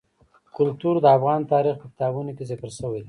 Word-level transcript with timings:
کلتور 0.57 0.95
د 1.01 1.05
افغان 1.17 1.41
تاریخ 1.53 1.75
په 1.81 1.87
کتابونو 1.91 2.31
کې 2.37 2.43
ذکر 2.51 2.69
شوی 2.79 2.93
دي. 2.99 2.99